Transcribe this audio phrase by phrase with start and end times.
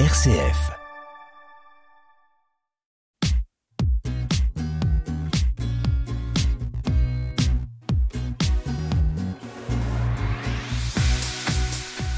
[0.00, 0.72] RCF.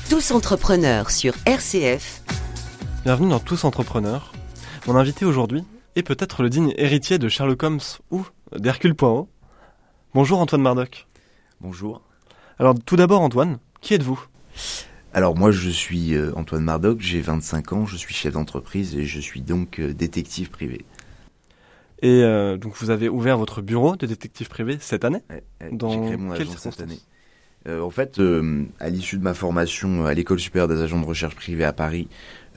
[0.08, 2.22] Tous entrepreneurs sur RCF.
[3.04, 4.32] Bienvenue dans Tous Entrepreneurs.
[4.86, 5.62] Mon invité aujourd'hui
[5.96, 7.80] est peut-être le digne héritier de Sherlock Holmes
[8.10, 8.24] ou
[8.56, 9.28] d'Hercule Poirot.
[10.14, 11.06] Bonjour Antoine Mardoc.
[11.60, 12.00] Bonjour.
[12.58, 14.24] Alors tout d'abord Antoine, qui êtes-vous?
[15.16, 19.06] Alors moi je suis euh, Antoine Mardoc, j'ai 25 ans, je suis chef d'entreprise et
[19.06, 20.84] je suis donc euh, détective privé.
[22.02, 25.22] Et euh, donc vous avez ouvert votre bureau de détective privé cette année?
[25.30, 27.00] Ouais, ouais, Dans j'ai créé mon quelles agence cette circonstances année.
[27.66, 31.06] Euh, en fait, euh, à l'issue de ma formation à l'école supérieure des agents de
[31.06, 32.08] recherche privée à Paris,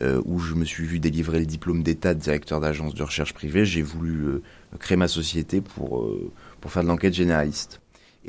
[0.01, 3.33] euh, où je me suis vu délivrer le diplôme d'état de directeur d'agence de recherche
[3.33, 4.43] privée, j'ai voulu euh,
[4.79, 6.29] créer ma société pour, euh,
[6.59, 7.79] pour faire de l'enquête généraliste.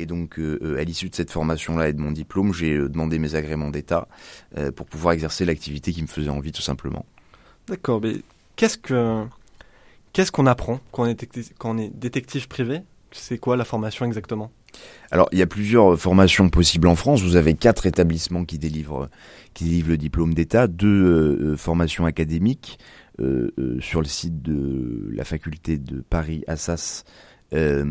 [0.01, 2.89] Et donc, euh, euh, à l'issue de cette formation-là et de mon diplôme, j'ai euh,
[2.89, 4.09] demandé mes agréments d'état
[4.57, 7.05] euh, pour pouvoir exercer l'activité qui me faisait envie, tout simplement.
[7.69, 8.17] D'accord, mais
[8.57, 9.25] qu'est-ce que
[10.13, 12.81] qu'est-ce qu'on apprend quand on est, détective, quand on est détective privé?
[13.13, 14.51] C'est quoi la formation exactement?
[15.11, 17.23] Alors, il y a plusieurs formations possibles en France.
[17.23, 19.09] Vous avez quatre établissements qui délivrent,
[19.55, 22.79] qui délivrent le diplôme d'État, deux euh, formations académiques
[23.21, 27.05] euh, euh, sur le site de la faculté de Paris Assas
[27.53, 27.85] euh,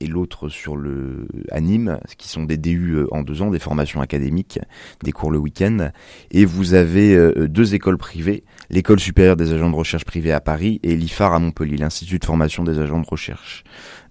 [0.00, 3.58] et l'autre sur le à Nîmes, qui sont des DU euh, en deux ans, des
[3.58, 4.58] formations académiques,
[5.02, 5.90] des cours le week-end.
[6.30, 10.40] Et vous avez euh, deux écoles privées, l'école supérieure des agents de recherche privés à
[10.40, 13.64] Paris et l'IFAR à Montpellier, l'Institut de formation des agents de recherche.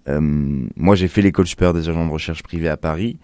[0.06, 3.16] Moi, j'ai fait l'école supérieure des agents de recherche privés à Paris.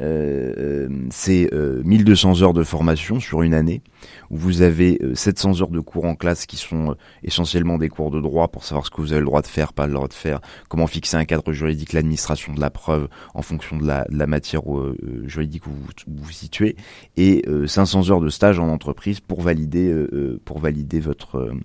[0.00, 3.82] Euh, euh, c'est euh, 1200 heures de formation sur une année,
[4.30, 7.88] où vous avez euh, 700 heures de cours en classe qui sont euh, essentiellement des
[7.88, 9.94] cours de droit pour savoir ce que vous avez le droit de faire, pas le
[9.94, 13.86] droit de faire, comment fixer un cadre juridique, l'administration de la preuve en fonction de
[13.86, 16.76] la, de la matière euh, euh, juridique où vous vous, situez,
[17.16, 21.36] et euh, 500 heures de stage en entreprise pour valider, euh, euh, pour valider votre,
[21.38, 21.60] euh, euh,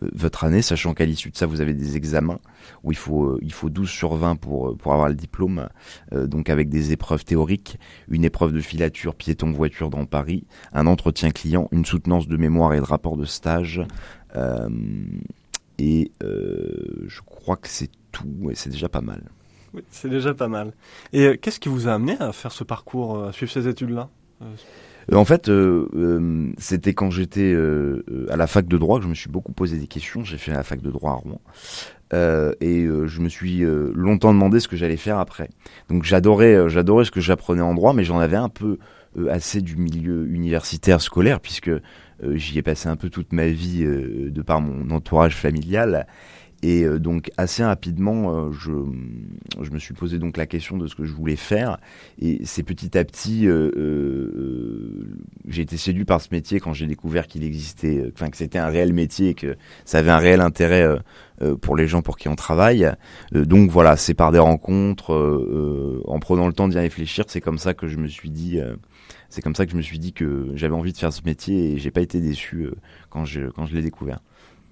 [0.00, 2.38] votre année, sachant qu'à l'issue de ça, vous avez des examens
[2.84, 5.68] où il faut, euh, il faut 12 sur 20 pour, euh, pour avoir le diplôme,
[6.12, 11.30] euh, donc avec des épreuves théoriques, une épreuve de filature piéton-voiture dans Paris, un entretien
[11.30, 13.82] client, une soutenance de mémoire et de rapport de stage,
[14.36, 14.68] euh,
[15.78, 19.22] et euh, je crois que c'est tout, et c'est déjà pas mal.
[19.74, 20.74] Oui, c'est déjà pas mal.
[21.12, 23.68] Et euh, qu'est-ce qui vous a amené à faire ce parcours, euh, à suivre ces
[23.68, 24.08] études-là
[24.42, 24.56] Euh, Euh,
[25.12, 29.04] En fait, euh, euh, c'était quand j'étais euh, euh, à la fac de droit que
[29.04, 30.24] je me suis beaucoup posé des questions.
[30.24, 31.40] J'ai fait la fac de droit à Rouen.
[32.14, 35.48] Euh, et euh, je me suis euh, longtemps demandé ce que j'allais faire après.
[35.88, 38.78] Donc j'adorais, euh, j'adorais ce que j'apprenais en droit, mais j'en avais un peu
[39.18, 41.80] euh, assez du milieu universitaire scolaire puisque euh,
[42.34, 46.06] j'y ai passé un peu toute ma vie euh, de par mon entourage familial.
[46.62, 48.70] Et euh, donc assez rapidement, euh, je,
[49.60, 51.78] je me suis posé donc la question de ce que je voulais faire.
[52.20, 55.16] Et c'est petit à petit, euh, euh,
[55.48, 58.60] j'ai été séduit par ce métier quand j'ai découvert qu'il existait, euh, enfin que c'était
[58.60, 60.86] un réel métier et que ça avait un réel intérêt
[61.42, 62.88] euh, pour les gens pour qui on travaille.
[63.32, 65.10] Donc voilà, c'est par des rencontres,
[66.06, 68.60] en prenant le temps d'y réfléchir, c'est comme ça que je me suis dit,
[69.28, 71.72] c'est comme ça que je me suis dit que j'avais envie de faire ce métier
[71.72, 72.68] et j'ai pas été déçu
[73.10, 74.20] quand je quand je l'ai découvert.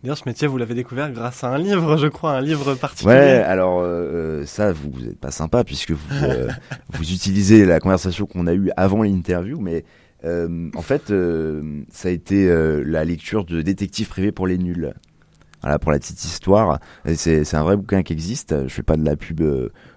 [0.03, 3.15] D'ailleurs, ce métier, vous l'avez découvert grâce à un livre, je crois, un livre particulier.
[3.15, 6.49] Ouais, alors euh, euh, ça, vous, vous êtes pas sympa puisque vous, euh,
[6.94, 9.84] vous utilisez la conversation qu'on a eue avant l'interview, mais
[10.25, 14.59] euh, en fait, euh, ça a été euh, la lecture de Détective privé pour les
[14.59, 14.93] nuls.
[15.62, 16.81] Voilà, pour la petite histoire.
[17.15, 18.67] C'est un vrai bouquin qui existe.
[18.67, 19.43] Je fais pas de la pub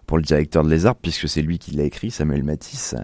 [0.06, 2.96] pour le directeur de Les Arbres puisque c'est lui qui l'a écrit, Samuel Matisse.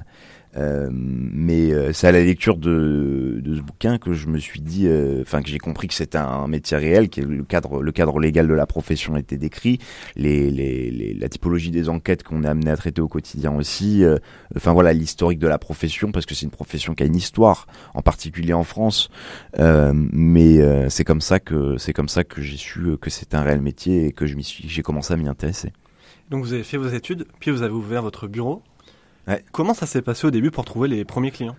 [0.57, 4.61] Euh, mais euh, c'est à la lecture de, de ce bouquin que je me suis
[4.61, 7.91] dit, euh, enfin que j'ai compris que c'était un métier réel, que le cadre, le
[7.91, 9.77] cadre légal de la profession était décrit,
[10.15, 14.03] les, les, les- la typologie des enquêtes qu'on est amené à traiter au quotidien aussi.
[14.03, 14.17] euh,
[14.55, 17.67] enfin voilà l'historique de la profession parce que c'est une profession qui a une histoire,
[17.93, 19.09] en particulier en France.
[20.11, 23.61] Mais c'est comme ça que c'est comme ça que j'ai su que c'était un réel
[23.61, 25.71] métier et que je m'y suis, j'ai commencé à m'y intéresser.
[26.29, 28.61] Donc vous avez fait vos études, puis vous avez ouvert votre bureau.
[29.51, 31.55] Comment ça s'est passé au début pour trouver les premiers clients?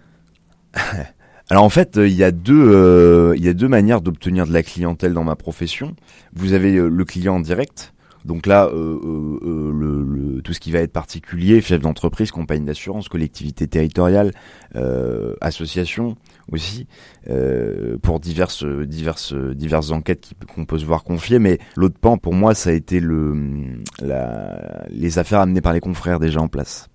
[1.51, 4.47] Alors en fait, euh, il y a deux, euh, il y a deux manières d'obtenir
[4.47, 5.97] de la clientèle dans ma profession.
[6.33, 7.93] Vous avez euh, le client en direct.
[8.25, 12.31] Donc là, euh, euh, euh, le, le- tout ce qui va être particulier, chef d'entreprise,
[12.31, 14.33] compagnie d'assurance, collectivité territoriale,
[15.41, 16.17] association
[16.53, 16.87] aussi,
[18.03, 21.39] pour diverses, diverses, diverses enquêtes qu'on peut se voir confier.
[21.39, 25.81] Mais l'autre pan, pour moi, ça a été le, la, les affaires amenées par les
[25.81, 26.90] confrères déjà en place.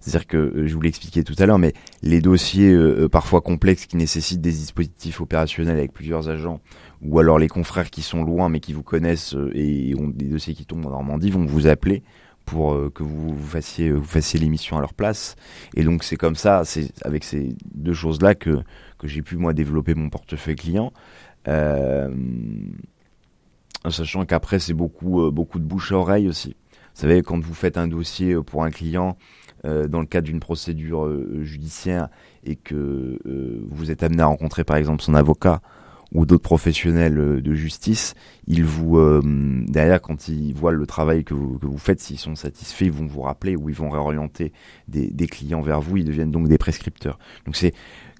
[0.00, 1.72] C'est-à-dire que, euh, je vous l'expliquais tout à l'heure, mais
[2.02, 6.60] les dossiers euh, euh, parfois complexes qui nécessitent des dispositifs opérationnels avec plusieurs agents,
[7.02, 10.26] ou alors les confrères qui sont loin mais qui vous connaissent euh, et ont des
[10.26, 12.02] dossiers qui tombent en Normandie vont vous appeler
[12.44, 15.34] pour euh, que vous, vous fassiez vous fassiez l'émission à leur place.
[15.74, 18.60] Et donc c'est comme ça, c'est avec ces deux choses-là que
[18.98, 20.92] que j'ai pu moi développer mon portefeuille client.
[23.88, 26.56] Sachant qu'après c'est beaucoup beaucoup de bouche à oreille aussi.
[26.94, 29.16] Vous savez, quand vous faites un dossier pour un client
[29.64, 31.10] dans le cadre d'une procédure
[31.42, 32.08] judiciaire
[32.44, 33.18] et que
[33.70, 35.60] vous êtes amené à rencontrer par exemple son avocat
[36.12, 38.14] ou d'autres professionnels de justice,
[38.46, 39.00] ils vous
[39.66, 42.92] derrière quand ils voient le travail que vous, que vous faites, s'ils sont satisfaits, ils
[42.92, 44.52] vont vous rappeler ou ils vont réorienter
[44.86, 45.96] des, des clients vers vous.
[45.96, 47.18] Ils deviennent donc des prescripteurs.
[47.44, 47.74] Donc c'est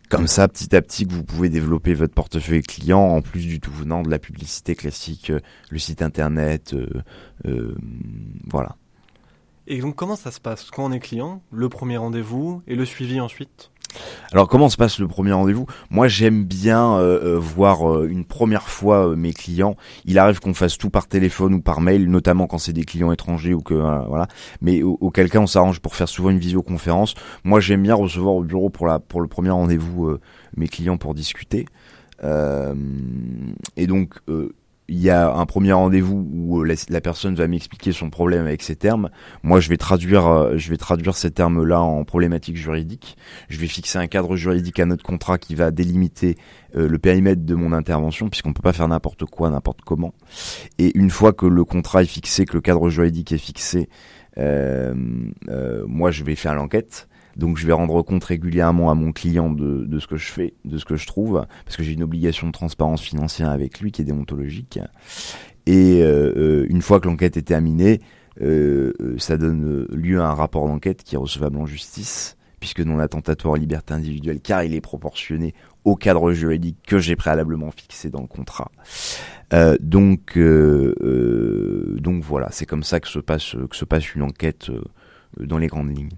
[0.09, 3.61] comme ça, petit à petit, que vous pouvez développer votre portefeuille client en plus du
[3.61, 5.41] tout venant de la publicité classique, euh,
[5.71, 7.03] le site internet, euh,
[7.47, 7.75] euh,
[8.47, 8.77] voilà.
[9.69, 12.85] Et donc, comment ça se passe quand on est client Le premier rendez-vous et le
[12.85, 13.71] suivi ensuite?
[14.33, 15.67] Alors comment se passe le premier rendez-vous?
[15.91, 19.77] Moi j'aime bien euh, euh, voir euh, une première fois mes clients.
[20.05, 23.13] Il arrive qu'on fasse tout par téléphone ou par mail, notamment quand c'est des clients
[23.13, 24.27] étrangers ou que voilà.
[24.61, 27.15] Mais auquel cas on s'arrange pour faire souvent une visioconférence.
[27.45, 30.17] Moi j'aime bien recevoir au bureau pour la pour le premier rendez-vous
[30.57, 31.67] mes clients pour discuter.
[32.23, 34.15] et donc
[34.89, 38.63] il y a un premier rendez-vous où euh, la, personne va m'expliquer son problème avec
[38.63, 39.11] ces termes.
[39.43, 43.17] Moi, je vais traduire, euh, je vais traduire ces termes-là en problématiques juridiques.
[43.49, 46.37] Je vais fixer un cadre juridique à notre contrat qui va délimiter
[46.77, 50.15] euh, le périmètre de mon intervention, puisqu'on peut pas faire n'importe quoi, n'importe comment.
[50.79, 53.89] Et une fois que le contrat est fixé, que le cadre juridique est fixé,
[54.37, 57.09] moi, je vais faire l'enquête.
[57.37, 60.79] Donc je vais rendre compte régulièrement à mon client de, ce que je fais, de
[60.79, 64.03] ce que je trouve, parce que j'ai une obligation de transparence financière avec lui qui
[64.03, 64.79] est déontologique.
[65.67, 68.01] Et euh, euh une fois que l'enquête est terminée,
[68.41, 72.99] euh, ça donne lieu à un rapport d'enquête qui est recevable en justice, puisque non
[72.99, 75.55] attentatoire aux libertés individuelles, car il est proportionné
[75.85, 78.71] au cadre juridique que j'ai préalablement fixé dans le contrat.
[79.81, 84.71] Donc, donc voilà, c'est comme ça que se passe que se passe une enquête
[85.39, 86.17] dans les grandes lignes.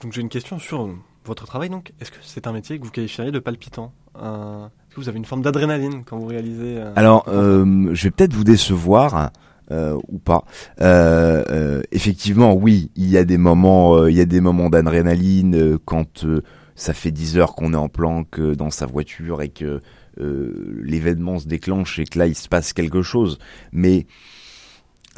[0.00, 0.88] Donc j'ai une question sur
[1.24, 1.70] votre travail.
[1.70, 3.92] Donc, est-ce que c'est un métier que vous qualifieriez de palpitant?
[4.20, 8.04] Euh, Est-ce que vous avez une forme d'adrénaline quand vous réalisez euh, Alors, euh, je
[8.04, 9.30] vais peut-être vous décevoir.
[9.70, 10.44] ou pas.
[11.92, 16.26] effectivement, oui, il y a des moments, il y a des moments d'adrénaline quand
[16.74, 19.80] ça fait 10 heures qu'on est en planque dans sa voiture et que
[20.18, 23.38] l'événement se déclenche et que là il se passe quelque chose.
[23.70, 24.06] Mais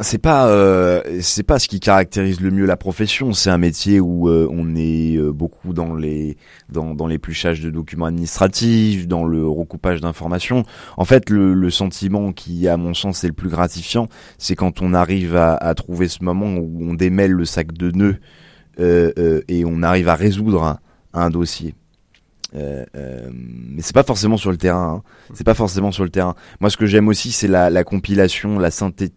[0.01, 3.35] c'est pas euh, c'est pas ce qui caractérise le mieux la profession.
[3.35, 6.39] C'est un métier où euh, on est euh, beaucoup dans les
[6.71, 10.65] dans dans l'épluchage de documents administratifs, dans le recoupage d'informations.
[10.97, 14.09] En fait, le, le, sentiment qui, à mon sens, est le plus gratifiant,
[14.39, 17.91] c'est quand on arrive à, à, trouver ce moment où on démêle le sac de
[17.91, 18.19] nœuds
[18.79, 20.81] et on arrive à résoudre
[21.13, 21.75] un, dossier.
[22.55, 22.85] Euh,
[23.33, 25.03] mais c'est pas forcément sur le terrain.
[25.05, 25.29] Hein.
[25.35, 26.35] C'est pas forcément sur le terrain.
[26.61, 29.11] Moi, ce que j'aime aussi, c'est la, la, compilation, la synthé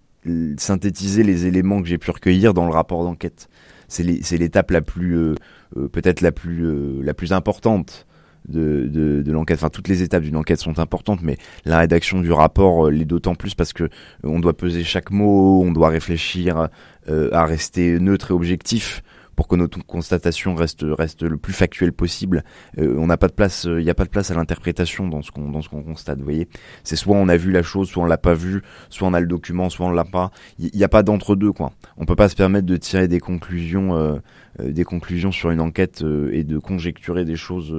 [0.57, 3.47] synthétiser les éléments que j'ai pu recueillir dans le rapport d'enquête.
[3.87, 5.35] C'est l'étape la plus, euh,
[5.77, 8.07] euh, peut-être la plus, euh, la plus importante
[8.47, 9.57] de, l'enquête.
[9.57, 13.35] Enfin, toutes les étapes d'une enquête sont importantes, mais la rédaction du rapport l'est d'autant
[13.35, 13.89] plus parce que
[14.23, 16.69] on doit peser chaque mot, on doit réfléchir
[17.07, 19.01] à rester neutre et objectif
[19.35, 22.43] pour que notre constatation reste reste le plus factuelle possible.
[22.77, 25.21] Euh, on n'a pas de place, il n'y a pas de place à l'interprétation dans
[25.21, 26.19] ce qu'on dans ce qu'on constate.
[26.19, 26.47] Vous voyez,
[26.83, 29.19] c'est soit on a vu la chose, soit on l'a pas vu, soit on a
[29.19, 30.31] le document, soit on l'a pas.
[30.59, 31.71] Il n'y a pas d'entre deux quoi.
[31.97, 34.17] On peut pas se permettre de tirer des conclusions euh,
[34.59, 37.75] euh, des conclusions sur une enquête et de conjecturer des choses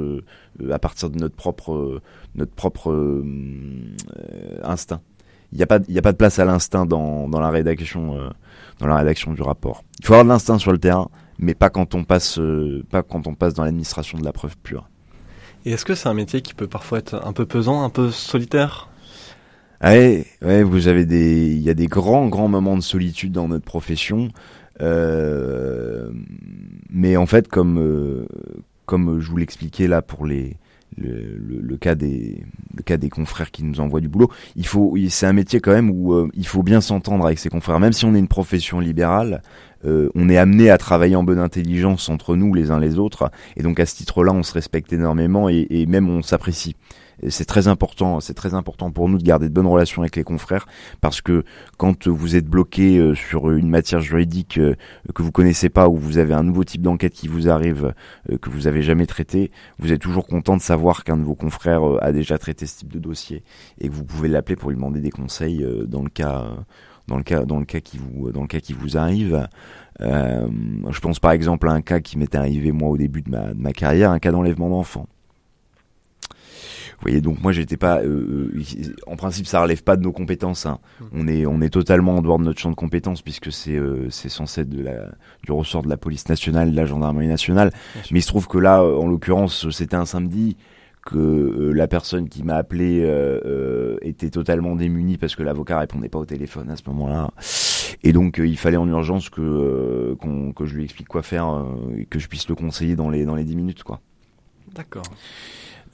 [0.71, 2.03] à partir de notre propre
[2.35, 3.25] notre propre
[4.63, 5.01] instinct.
[5.53, 8.31] Il n'y a pas il a pas de place à l'instinct dans dans la rédaction
[8.79, 9.85] dans la rédaction du rapport.
[10.01, 13.03] Il faut avoir de l'instinct sur le terrain, mais pas quand on passe, euh, pas
[13.03, 14.89] quand on passe dans l'administration de la preuve pure.
[15.65, 18.11] Et est-ce que c'est un métier qui peut parfois être un peu pesant, un peu
[18.11, 18.89] solitaire?
[19.81, 23.33] Ah ouais, ouais, vous avez des, il y a des grands, grands moments de solitude
[23.33, 24.31] dans notre profession.
[24.81, 26.11] Euh,
[26.89, 28.27] mais en fait, comme, euh,
[28.87, 30.57] comme je vous l'expliquais là pour les,
[30.97, 34.31] le, le, cas des le cas des confrères qui nous envoient du boulot.
[34.57, 37.49] Il faut, c'est un métier quand même où euh, il faut bien s'entendre avec ses
[37.49, 39.43] confrères, même si on est une profession libérale.
[39.85, 43.31] Euh, on est amené à travailler en bonne intelligence entre nous les uns les autres,
[43.57, 46.77] et donc à ce titre-là, on se respecte énormément et, et même on s'apprécie
[47.29, 50.25] c'est très important, c'est très important pour nous de garder de bonnes relations avec les
[50.25, 50.67] confrères
[51.01, 51.45] parce que
[51.79, 54.75] quand vous êtes bloqué euh, sur une matière juridique euh,
[55.15, 57.95] que vous connaissez pas ou vous avez un nouveau type d'enquête qui vous arrive
[58.31, 61.35] euh, que vous avez jamais traité, vous êtes toujours content de savoir qu'un de vos
[61.35, 63.43] confrères a déjà traité ce type de dossier
[63.81, 66.45] et que vous pouvez l'appeler pour lui demander des conseils dans le cas
[67.09, 69.49] dans le cas dans le cas qui vous dans le cas qui vous arrive.
[70.01, 73.55] Je pense par exemple à un cas qui m'était arrivé moi au début de ma,
[73.55, 75.07] de ma carrière, un cas d'enlèvement d'enfant.
[76.99, 80.13] Vous voyez, donc moi j'étais pas, euh, euh, en principe ça relève pas de nos
[80.13, 80.65] compétences.
[80.65, 80.79] Hein.
[81.01, 81.05] Mmh.
[81.13, 84.09] On est on est totalement en dehors de notre champ de compétences puisque c'est euh,
[84.09, 85.11] c'est censé être de la
[85.45, 87.71] du ressort de la police nationale, de la gendarmerie nationale.
[88.11, 90.57] Mais il se trouve que là, en l'occurrence, c'était un samedi
[91.05, 93.07] que la personne qui m'a appelé
[94.03, 97.31] était totalement démunie parce que l'avocat répondait pas au téléphone à ce moment-là.
[98.03, 100.17] Et donc il fallait en urgence que
[100.57, 101.65] que je lui explique quoi faire
[101.97, 104.01] et que je puisse le conseiller dans les dans les 10 minutes quoi.
[104.75, 105.05] D'accord.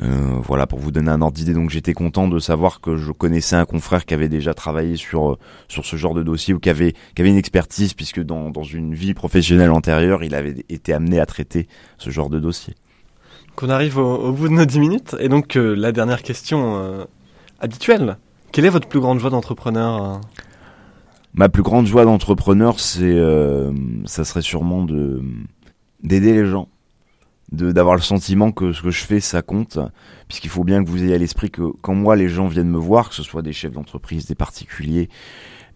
[0.00, 1.54] Euh, voilà pour vous donner un ordre d'idée.
[1.54, 5.38] Donc j'étais content de savoir que je connaissais un confrère qui avait déjà travaillé sur
[5.68, 8.62] sur ce genre de dossier ou qui avait qui avait une expertise puisque dans dans
[8.62, 11.68] une vie professionnelle antérieure, il avait été amené à traiter
[11.99, 12.75] ce genre de dossier.
[13.54, 17.04] Qu'on arrive au, bout de nos 10 minutes et donc euh, la dernière question euh,
[17.61, 18.16] habituelle.
[18.50, 20.20] Quelle est votre plus grande joie d'entrepreneur
[21.34, 23.18] Ma plus grande joie d'entrepreneur, c'est
[24.04, 25.22] ça serait sûrement de
[26.02, 26.68] d'aider les gens
[27.52, 29.78] d'avoir le sentiment que ce que je fais ça compte.
[30.26, 32.78] Puisqu'il faut bien que vous ayez à l'esprit que quand moi les gens viennent me
[32.78, 35.09] voir que ce soit des chefs d'entreprise des particuliers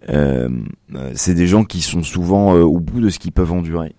[0.09, 0.49] euh,
[0.95, 3.95] euh c'est des gens qui sont souvent euh, au bout de ce qu'ils peuvent endurer.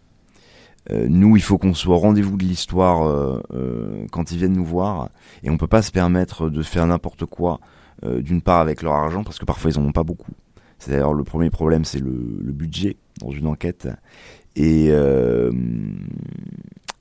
[0.89, 3.41] Euh, nous il faut qu'on soit au rendez-vous de l'histoire
[4.11, 5.09] quand ils viennent nous voir.
[5.43, 7.59] Et on peut pas se permettre de faire n'importe quoi
[8.03, 10.31] d'une part avec leur argent parce que parfois ils en ont pas beaucoup.
[10.79, 13.87] C'est d'ailleurs le premier problème c'est le, le budget dans une enquête.
[14.55, 14.91] Et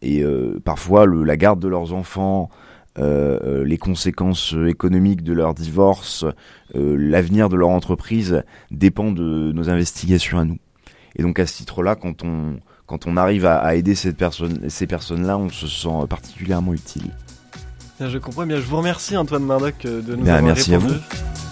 [0.02, 2.50] et euh, parfois le, la garde de leurs enfants,
[2.98, 6.24] euh, euh, les conséquences économiques de leur divorce,
[6.74, 10.58] l'avenir de leur entreprise dépend de nos investigations à nous.
[11.16, 14.86] Et donc à ce titre-là, quand on quand on arrive à, aider cette personne, ces
[14.86, 17.10] personnes-là, on se sent particulièrement utile.
[17.98, 18.58] je comprends bien.
[18.58, 20.94] Je vous remercie Antoine Mardoc de nous bien, avoir merci répondu.
[20.94, 21.45] à vous.